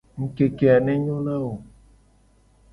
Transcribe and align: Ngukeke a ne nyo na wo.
Ngukeke 0.19 0.65
a 0.75 0.77
ne 0.85 0.93
nyo 1.03 1.17
na 1.25 1.35
wo. 1.43 1.53